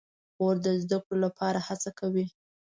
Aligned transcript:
خور 0.35 0.55
د 0.65 0.67
زده 0.83 0.97
کړو 1.03 1.17
لپاره 1.25 1.59
هڅه 1.67 1.89
کوي. 1.99 2.25